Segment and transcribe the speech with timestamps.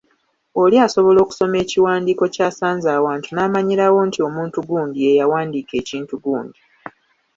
[0.61, 6.59] Oli asobola okusoma ekiwandiiko ky’asanze awantu n’amanyirawo nti omuntu gundi ye yawandiika ekintu gundi.